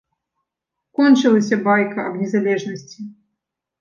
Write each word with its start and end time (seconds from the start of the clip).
Кончылася 1.01 1.55
байка 1.67 1.99
аб 2.07 2.13
незалежнасці. 2.25 2.99